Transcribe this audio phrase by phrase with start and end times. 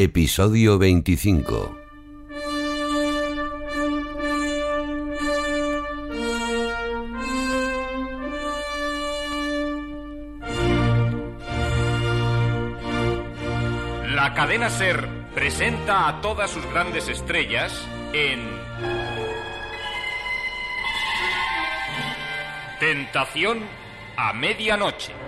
[0.00, 1.76] Episodio 25.
[14.14, 18.38] La cadena Ser presenta a todas sus grandes estrellas en
[22.78, 23.64] Tentación
[24.16, 25.27] a medianoche.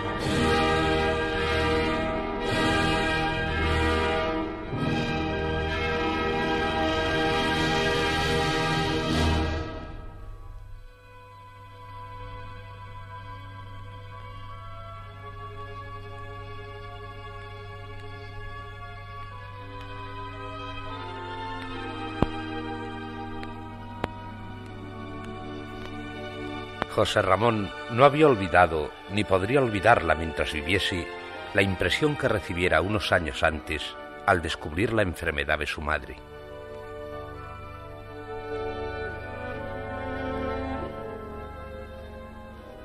[26.91, 31.07] José Ramón no había olvidado, ni podría olvidarla mientras viviese,
[31.53, 36.17] la impresión que recibiera unos años antes al descubrir la enfermedad de su madre.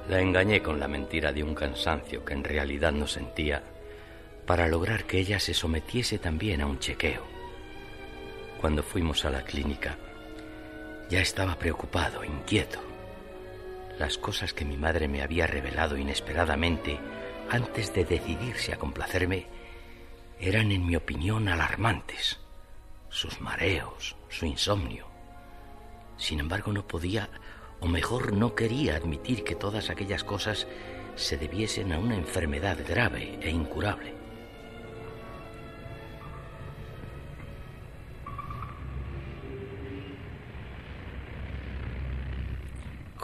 [0.09, 3.63] La engañé con la mentira de un cansancio que en realidad no sentía
[4.47, 7.25] para lograr que ella se sometiese también a un chequeo.
[8.61, 9.97] Cuando fuimos a la clínica,
[11.11, 12.96] ya estaba preocupado, inquieto.
[13.99, 16.99] Las cosas que mi madre me había revelado inesperadamente
[17.51, 19.47] antes de decidirse a complacerme
[20.39, 22.39] eran, en mi opinión, alarmantes.
[23.09, 25.07] Sus mareos, su insomnio.
[26.19, 27.31] Sin embargo, no podía,
[27.81, 30.67] o mejor, no quería admitir que todas aquellas cosas
[31.15, 34.26] se debiesen a una enfermedad grave e incurable.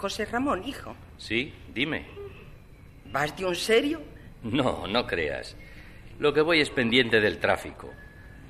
[0.02, 0.96] José Ramón, hijo.
[1.16, 2.04] Sí, dime.
[3.12, 4.02] ¿Vas de un serio?
[4.42, 5.54] No, no creas.
[6.18, 7.88] Lo que voy es pendiente del tráfico.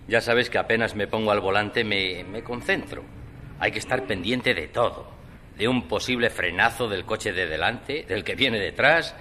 [0.09, 3.05] Ya sabes que apenas me pongo al volante me, me concentro.
[3.61, 5.11] Hay que estar pendiente de todo.
[5.59, 9.15] De un posible frenazo del coche de delante, del que viene detrás,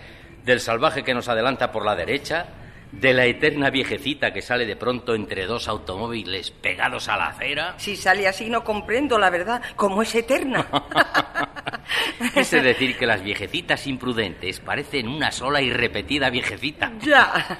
[0.45, 2.45] del salvaje que nos adelanta por la derecha,
[2.93, 7.75] de la eterna viejecita que sale de pronto entre dos automóviles pegados a la acera.
[7.77, 10.65] Si sale así no comprendo, la verdad, cómo es eterna.
[12.33, 16.91] Quise decir que las viejecitas imprudentes parecen una sola y repetida viejecita.
[17.01, 17.57] ya.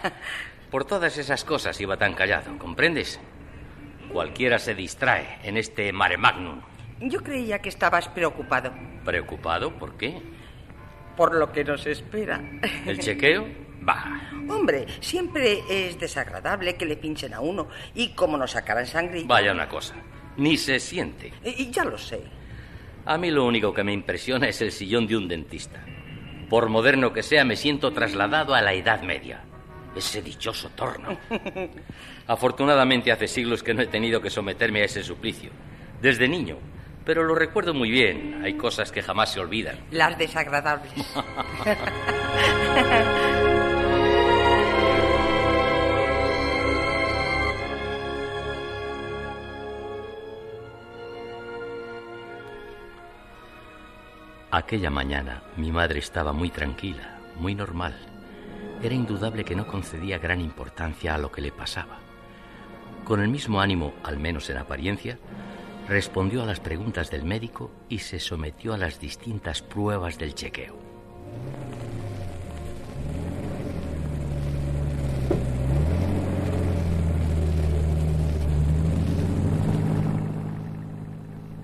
[0.70, 3.20] Por todas esas cosas iba tan callado, ¿comprendes?
[4.12, 6.62] Cualquiera se distrae en este mare magnum.
[7.02, 8.72] Yo creía que estabas preocupado
[9.04, 9.74] ¿Preocupado?
[9.78, 10.22] ¿Por qué?
[11.18, 12.42] por lo que nos espera.
[12.86, 13.46] ¿El chequeo?
[13.82, 14.22] Bah.
[14.50, 19.24] Hombre, siempre es desagradable que le pinchen a uno y como nos sacaran sangre.
[19.26, 19.96] Vaya una cosa.
[20.38, 21.34] Ni se siente.
[21.44, 22.22] Y y ya lo sé.
[23.06, 25.84] A mí lo único que me impresiona es el sillón de un dentista.
[26.50, 29.42] Por moderno que sea, me siento trasladado a la Edad Media.
[29.96, 31.18] Ese dichoso torno.
[32.28, 35.52] Afortunadamente hace siglos que no he tenido que someterme a ese suplicio.
[36.02, 36.58] Desde niño.
[37.06, 38.42] Pero lo recuerdo muy bien.
[38.44, 39.78] Hay cosas que jamás se olvidan.
[39.92, 40.92] Las desagradables.
[54.54, 57.96] Aquella mañana mi madre estaba muy tranquila, muy normal.
[58.84, 62.00] Era indudable que no concedía gran importancia a lo que le pasaba.
[63.06, 65.18] Con el mismo ánimo, al menos en apariencia,
[65.88, 70.76] respondió a las preguntas del médico y se sometió a las distintas pruebas del chequeo.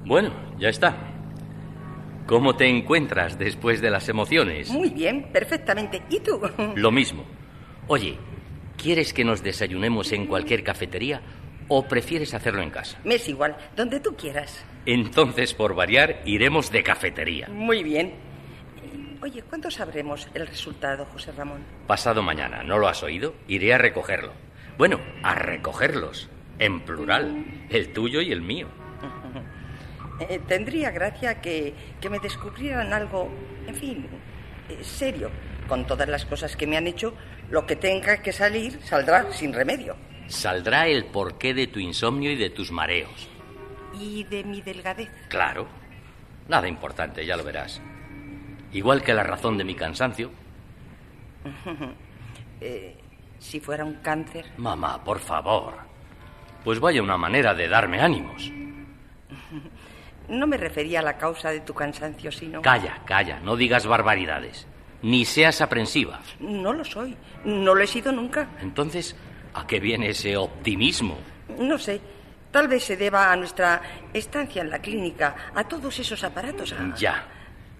[0.06, 1.07] Bueno, ya está.
[2.28, 4.70] ¿Cómo te encuentras después de las emociones?
[4.70, 6.02] Muy bien, perfectamente.
[6.10, 6.42] ¿Y tú?
[6.76, 7.24] Lo mismo.
[7.88, 8.18] Oye,
[8.76, 11.22] ¿quieres que nos desayunemos en cualquier cafetería
[11.70, 13.00] o prefieres hacerlo en casa?
[13.06, 14.62] Me es igual, donde tú quieras.
[14.86, 17.48] Entonces, por variar, iremos de cafetería.
[17.48, 18.14] Muy bien.
[19.22, 21.64] Oye, ¿cuándo sabremos el resultado, José Ramón?
[21.88, 23.36] Pasado mañana, ¿no lo has oído?
[23.48, 24.34] Iré a recogerlo.
[24.78, 28.68] Bueno, a recogerlos, en plural, el tuyo y el mío.
[30.20, 33.30] Eh, tendría gracia que, que me descubrieran algo,
[33.68, 34.08] en fin,
[34.70, 35.30] eh, serio.
[35.68, 37.14] Con todas las cosas que me han hecho,
[37.50, 39.96] lo que tenga que salir saldrá sin remedio.
[40.28, 43.30] Saldrá el porqué de tu insomnio y de tus mareos.
[43.94, 45.10] ¿Y de mi delgadez?
[45.30, 45.68] Claro.
[46.48, 47.82] Nada importante, ya lo verás.
[48.72, 50.32] Igual que la razón de mi cansancio.
[52.60, 52.98] Eh,
[53.38, 54.48] si fuera un cáncer.
[54.58, 55.76] Mamá, por favor.
[56.64, 58.52] Pues vaya una manera de darme ánimos.
[60.30, 62.62] No me refería a la causa de tu cansancio, sino...
[62.62, 64.68] Calla, calla, no digas barbaridades.
[65.02, 66.20] Ni seas aprensiva.
[66.40, 67.16] No lo soy.
[67.46, 68.50] No lo he sido nunca.
[68.62, 69.16] Entonces,
[69.54, 71.18] ¿a qué viene ese optimismo?
[71.60, 72.02] No sé.
[72.52, 73.82] Tal vez se deba a nuestra
[74.14, 76.74] estancia en la clínica, a todos esos aparatos.
[76.74, 77.26] a- Ya,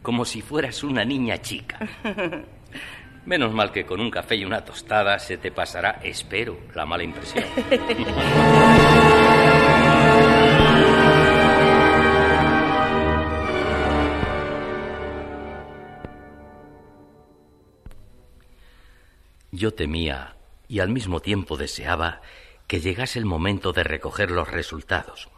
[0.02, 1.80] como si fueras una niña chica.
[3.26, 7.04] Menos mal que con un café y una tostada se te pasará, espero, la mala
[7.04, 7.44] impresión.
[19.58, 20.36] Yo temía
[20.68, 22.22] y al mismo tiempo deseaba
[22.68, 25.30] que llegase el momento de recoger los resultados.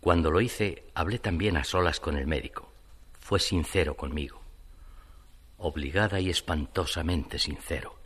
[0.00, 2.72] Cuando lo hice, hablé también a solas con el médico.
[3.20, 4.42] Fue sincero conmigo.
[5.58, 8.00] Obligada y espantosamente sincero.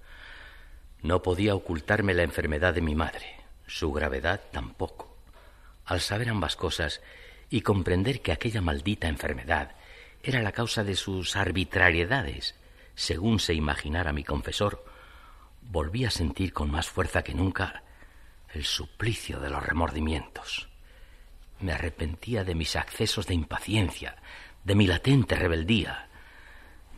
[1.00, 5.16] No podía ocultarme la enfermedad de mi madre, su gravedad tampoco.
[5.86, 7.00] Al saber ambas cosas
[7.48, 9.74] y comprender que aquella maldita enfermedad
[10.22, 12.56] era la causa de sus arbitrariedades,
[12.94, 14.84] según se imaginara mi confesor,
[15.64, 17.82] volví a sentir con más fuerza que nunca
[18.52, 20.68] el suplicio de los remordimientos.
[21.60, 24.16] Me arrepentía de mis accesos de impaciencia,
[24.62, 26.08] de mi latente rebeldía,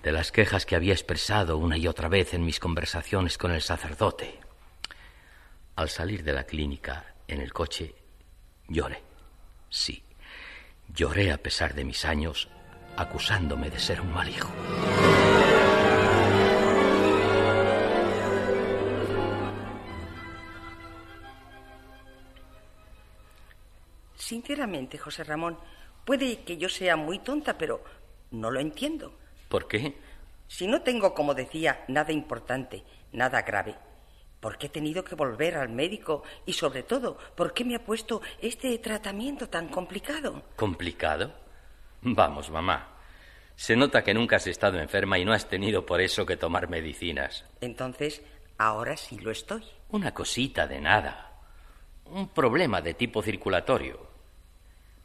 [0.02, 3.62] de las quejas que había expresado una y otra vez en mis conversaciones con el
[3.62, 4.38] sacerdote.
[5.74, 7.94] Al salir de la clínica, en el coche,
[8.68, 9.02] lloré.
[9.68, 10.02] Sí,
[10.94, 12.48] lloré a pesar de mis años,
[12.96, 14.50] acusándome de ser un mal hijo.
[24.26, 25.56] Sinceramente, José Ramón,
[26.04, 27.84] puede que yo sea muy tonta, pero
[28.32, 29.16] no lo entiendo.
[29.48, 29.94] ¿Por qué?
[30.48, 32.82] Si no tengo, como decía, nada importante,
[33.12, 33.76] nada grave,
[34.40, 36.24] ¿por qué he tenido que volver al médico?
[36.44, 40.42] Y sobre todo, ¿por qué me ha puesto este tratamiento tan complicado?
[40.56, 41.32] ¿Complicado?
[42.02, 42.96] Vamos, mamá.
[43.54, 46.68] Se nota que nunca has estado enferma y no has tenido por eso que tomar
[46.68, 47.44] medicinas.
[47.60, 48.22] Entonces,
[48.58, 49.62] ahora sí lo estoy.
[49.90, 51.44] Una cosita de nada.
[52.06, 54.15] Un problema de tipo circulatorio.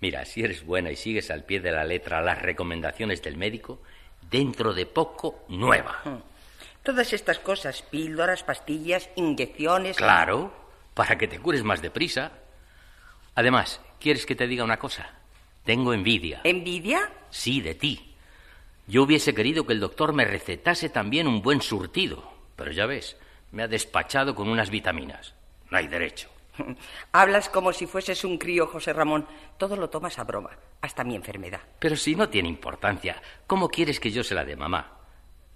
[0.01, 3.81] Mira, si eres buena y sigues al pie de la letra las recomendaciones del médico,
[4.29, 6.01] dentro de poco nueva.
[6.81, 9.97] Todas estas cosas, píldoras, pastillas, inyecciones.
[9.97, 10.51] Claro,
[10.95, 12.31] para que te cures más deprisa.
[13.35, 15.07] Además, ¿quieres que te diga una cosa?
[15.63, 16.41] Tengo envidia.
[16.43, 17.11] ¿Envidia?
[17.29, 18.15] Sí, de ti.
[18.87, 23.17] Yo hubiese querido que el doctor me recetase también un buen surtido, pero ya ves,
[23.51, 25.35] me ha despachado con unas vitaminas.
[25.69, 26.29] No hay derecho.
[27.11, 29.27] Hablas como si fueses un crío, José Ramón.
[29.57, 30.51] Todo lo tomas a broma,
[30.81, 31.61] hasta mi enfermedad.
[31.79, 34.97] Pero si no tiene importancia, ¿cómo quieres que yo se la dé mamá?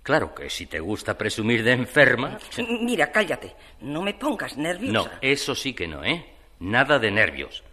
[0.04, 2.38] Claro que si te gusta presumir de enferma...
[2.82, 3.56] Mira, cállate.
[3.82, 5.18] No me pongas No, nerviosa.
[5.22, 6.24] eso sí que no, ¿eh?
[6.60, 7.64] Nada de nervios.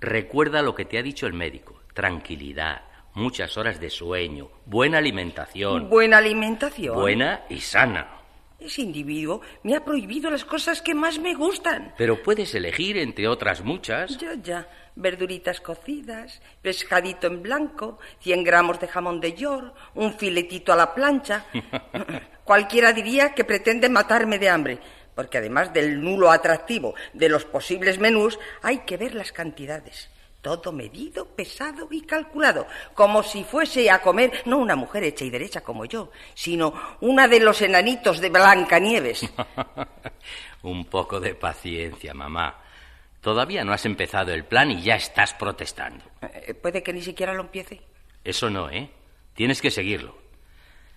[0.00, 1.80] Recuerda lo que te ha dicho el médico.
[1.94, 2.82] Tranquilidad,
[3.14, 6.94] muchas horas de sueño, buena alimentación, Buena alimentación.
[6.94, 8.17] buena y sana.
[8.58, 11.94] Ese individuo me ha prohibido las cosas que más me gustan.
[11.96, 14.18] Pero puedes elegir entre otras muchas.
[14.18, 14.68] Ya, ya.
[14.96, 20.92] Verduritas cocidas, pescadito en blanco, 100 gramos de jamón de york, un filetito a la
[20.92, 21.46] plancha.
[22.44, 24.80] Cualquiera diría que pretende matarme de hambre,
[25.14, 30.10] porque además del nulo atractivo de los posibles menús, hay que ver las cantidades.
[30.40, 35.30] Todo medido, pesado y calculado, como si fuese a comer no una mujer hecha y
[35.30, 39.28] derecha como yo, sino una de los enanitos de Blancanieves.
[40.62, 42.56] Un poco de paciencia, mamá.
[43.20, 46.04] Todavía no has empezado el plan y ya estás protestando.
[46.22, 47.82] Eh, Puede que ni siquiera lo empiece.
[48.22, 48.90] Eso no, ¿eh?
[49.34, 50.16] Tienes que seguirlo.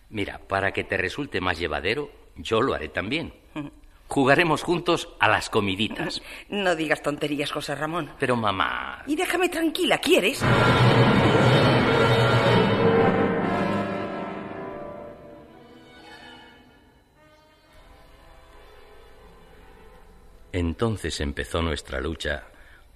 [0.10, 3.34] Mira, para que te resulte más llevadero, yo lo haré también.
[4.12, 6.22] Jugaremos juntos a las comiditas.
[6.50, 8.12] No digas tonterías, José Ramón.
[8.20, 9.04] Pero mamá...
[9.08, 10.44] Y déjame tranquila, ¿quieres?
[20.52, 22.44] Entonces empezó nuestra lucha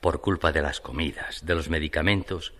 [0.02, 2.54] por culpa de las comidas, de los medicamentos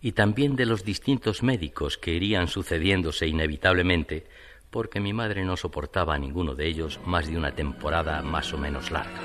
[0.00, 4.28] y también de los distintos médicos que irían sucediéndose inevitablemente,
[4.70, 8.58] porque mi madre no soportaba a ninguno de ellos más de una temporada más o
[8.58, 9.20] menos larga.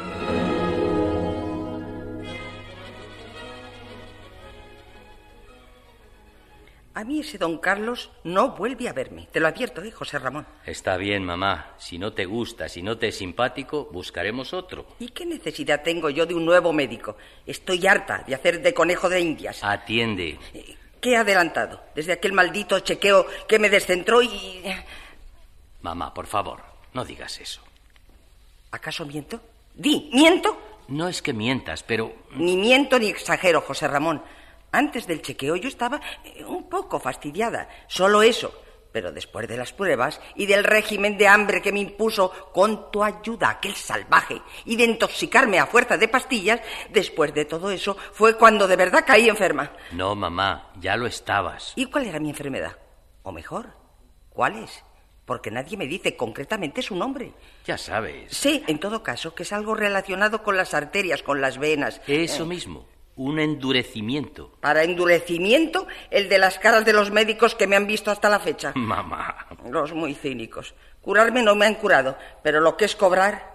[6.93, 9.27] A mí ese don Carlos no vuelve a verme.
[9.31, 10.45] Te lo advierto, ¿eh, José Ramón?
[10.65, 11.74] Está bien, mamá.
[11.77, 14.86] Si no te gusta, si no te es simpático, buscaremos otro.
[15.00, 17.15] ¿Y qué necesidad tengo yo de un nuevo médico?
[17.45, 19.63] Estoy harta de hacer de conejo de indias.
[19.63, 20.38] Atiende.
[21.00, 21.81] ¿Qué he adelantado?
[21.95, 24.29] Desde aquel maldito chequeo que me descentró y...
[25.81, 26.61] Mamá, por favor,
[26.93, 27.61] no digas eso.
[28.71, 29.41] ¿Acaso miento?
[29.73, 30.57] Di, ¿miento?
[30.88, 32.13] No es que mientas, pero...
[32.31, 34.21] Ni miento ni exagero, José Ramón.
[34.71, 38.53] Antes del chequeo yo estaba eh, un poco fastidiada, solo eso.
[38.91, 43.01] Pero después de las pruebas y del régimen de hambre que me impuso con tu
[43.01, 46.59] ayuda aquel salvaje y de intoxicarme a fuerza de pastillas,
[46.89, 49.71] después de todo eso fue cuando de verdad caí enferma.
[49.93, 51.71] No, mamá, ya lo estabas.
[51.77, 52.77] ¿Y cuál era mi enfermedad?
[53.23, 53.69] O mejor,
[54.29, 54.83] ¿cuál es?
[55.31, 57.31] Porque nadie me dice concretamente su nombre.
[57.65, 58.35] Ya sabes.
[58.35, 62.01] Sé, en todo caso, que es algo relacionado con las arterias, con las venas.
[62.05, 62.85] Eso mismo
[63.15, 64.51] un endurecimiento.
[64.59, 68.41] Para endurecimiento, el de las caras de los médicos que me han visto hasta la
[68.41, 68.73] fecha.
[68.75, 69.47] Mamá.
[69.69, 70.75] Los muy cínicos.
[71.00, 73.53] Curarme no me han curado, pero lo que es cobrar.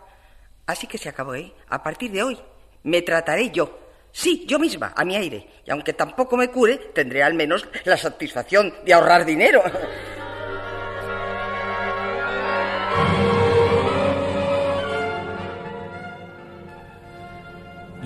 [0.64, 1.52] Así que se acabó, ¿eh?
[1.68, 2.38] A partir de hoy
[2.84, 3.80] me trataré yo.
[4.12, 5.46] Sí, yo misma, a mi aire.
[5.66, 9.62] Y aunque tampoco me cure, tendré al menos la satisfacción de ahorrar dinero.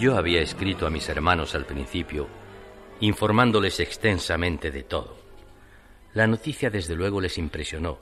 [0.01, 2.27] Yo había escrito a mis hermanos al principio,
[3.01, 5.19] informándoles extensamente de todo.
[6.15, 7.99] La noticia desde luego les impresionó,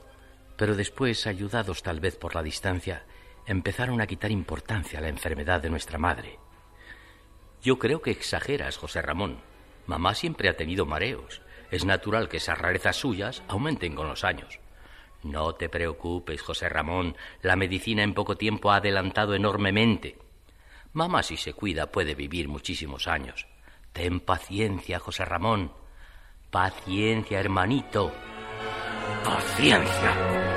[0.55, 3.03] pero después, ayudados tal vez por la distancia,
[3.45, 6.39] empezaron a quitar importancia a la enfermedad de nuestra madre.
[7.61, 9.41] Yo creo que exageras, José Ramón.
[9.85, 11.41] Mamá siempre ha tenido mareos.
[11.69, 14.61] Es natural que esas rarezas suyas aumenten con los años.
[15.21, 17.17] No te preocupes, José Ramón.
[17.41, 20.28] La medicina en poco tiempo ha adelantado enormemente.
[20.93, 23.45] Mamá, si se cuida, puede vivir muchísimos años.
[23.93, 25.71] Ten paciencia, José Ramón.
[26.49, 28.11] Paciencia, hermanito.
[29.23, 30.49] Paciencia.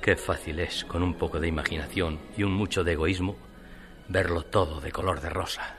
[0.00, 3.36] Qué fácil es, con un poco de imaginación y un mucho de egoísmo,
[4.06, 5.78] verlo todo de color de rosa.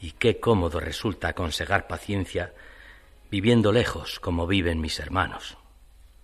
[0.00, 2.52] Y qué cómodo resulta aconsejar paciencia
[3.30, 5.56] viviendo lejos como viven mis hermanos.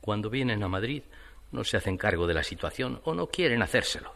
[0.04, 1.02] Cuando vienen a Madrid
[1.50, 4.12] no se hacen cargo de la situación o no quieren hacérselo.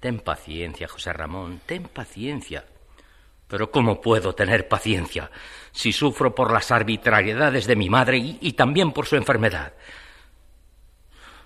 [0.00, 2.66] Ten paciencia, José Ramón, ten paciencia.
[3.46, 5.30] Pero ¿cómo puedo tener paciencia
[5.72, 9.72] si sufro por las arbitrariedades de mi madre y, y, también por su enfermedad?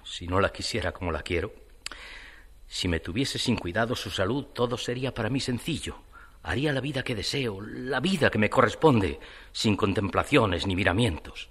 [0.03, 1.55] Si no la quisiera como la quiero,
[2.67, 5.99] si me tuviese sin cuidado su salud, todo sería para mí sencillo.
[6.43, 9.21] Haría la vida que deseo, la vida que me corresponde,
[9.53, 11.49] sin contemplaciones ni miramientos.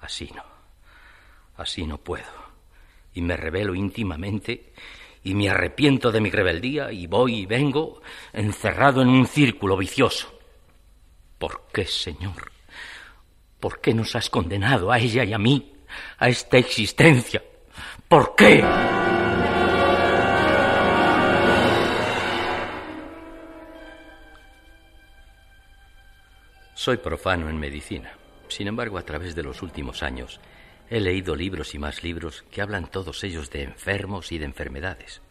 [0.00, 0.61] Así no.
[1.62, 2.26] Así no puedo.
[3.14, 4.72] Y me revelo íntimamente
[5.22, 8.02] y me arrepiento de mi rebeldía y voy y vengo
[8.32, 10.36] encerrado en un círculo vicioso.
[11.38, 12.50] ¿Por qué, Señor?
[13.60, 15.72] ¿Por qué nos has condenado a ella y a mí
[16.18, 17.40] a esta existencia?
[18.08, 18.64] ¿Por qué?
[26.74, 28.12] Soy profano en medicina.
[28.48, 30.40] Sin embargo, a través de los últimos años
[30.92, 35.22] He leído libros y más libros que hablan todos ellos de enfermos y de enfermedades.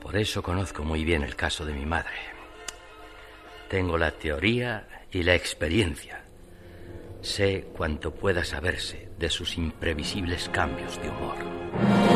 [0.00, 2.14] Por eso conozco muy bien el caso de mi madre.
[3.68, 6.22] Tengo la teoría y la experiencia.
[7.20, 12.13] Sé cuanto pueda saberse de sus imprevisibles cambios de humor.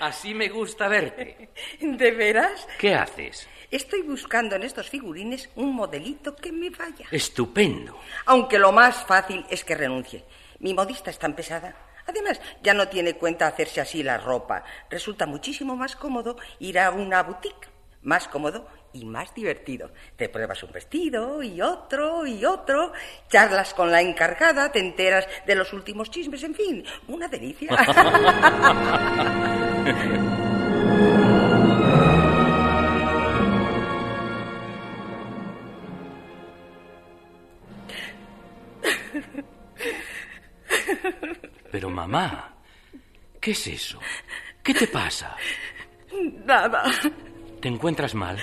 [0.00, 1.50] Así me gusta verte.
[1.80, 2.66] ¿De veras?
[2.78, 3.48] ¿Qué haces?
[3.70, 7.06] Estoy buscando en estos figurines un modelito que me vaya.
[7.10, 7.98] Estupendo.
[8.26, 10.24] Aunque lo más fácil es que renuncie.
[10.60, 11.74] Mi modista es tan pesada.
[12.06, 14.62] Además, ya no tiene cuenta hacerse así la ropa.
[14.88, 17.68] Resulta muchísimo más cómodo ir a una boutique.
[18.02, 19.90] Más cómodo y más divertido.
[20.16, 22.92] Te pruebas un vestido y otro y otro,
[23.28, 27.76] charlas con la encargada, te enteras de los últimos chismes, en fin, una delicia.
[41.70, 42.54] Pero mamá,
[43.40, 44.00] ¿qué es eso?
[44.62, 45.36] ¿Qué te pasa?
[46.44, 46.84] Nada.
[47.60, 48.38] ¿Te encuentras mal?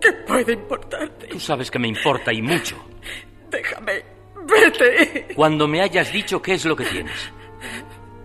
[0.00, 1.26] ¿Qué puede importarte?
[1.26, 2.76] Tú sabes que me importa y mucho.
[3.50, 4.04] Déjame.
[4.46, 5.34] Vete.
[5.34, 7.32] Cuando me hayas dicho qué es lo que tienes.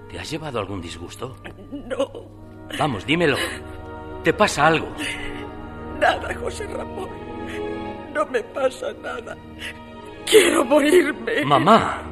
[0.10, 1.36] ¿Te has llevado algún disgusto?
[1.72, 2.08] No.
[2.77, 3.38] Vamos, dímelo.
[4.24, 4.88] ¿Te pasa algo?
[6.00, 7.10] Nada, José Ramón.
[8.13, 9.36] No me pasa nada.
[10.25, 11.44] Quiero morirme.
[11.44, 12.03] Mamá.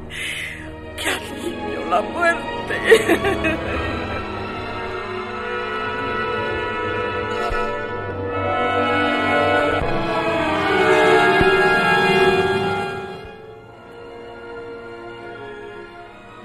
[0.98, 3.91] ¡Qué alivio la muerte!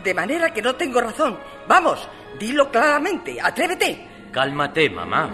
[0.06, 1.36] De manera que no tengo razón.
[1.66, 2.08] Vamos,
[2.38, 4.06] dilo claramente, atrévete.
[4.30, 5.28] Cálmate, mamá.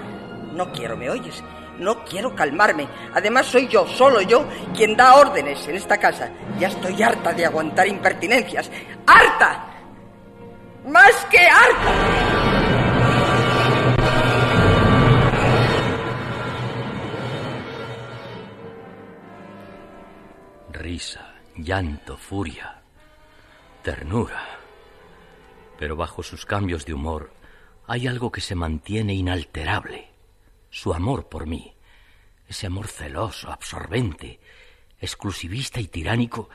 [0.55, 1.45] No quiero, ¿me oyes?
[1.79, 2.89] No quiero calmarme.
[3.13, 6.31] Además soy yo, solo yo, quien da órdenes en esta casa.
[6.59, 8.71] Ya estoy harta de aguantar impertinencias.
[9.07, 9.75] ¡Harta!
[10.87, 11.93] ¡Más que harta!
[20.73, 22.81] Risa, llanto, furia,
[23.83, 24.62] ternura.
[25.83, 27.33] Pero bajo sus cambios de humor
[27.89, 30.11] hay algo que se mantiene inalterable.
[30.71, 31.75] Su amor por mí.
[32.47, 34.39] Ese amor celoso, absorbente,
[35.01, 36.49] exclusivista y tiránico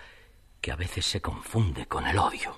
[0.61, 2.57] que a veces se confunde con el odio.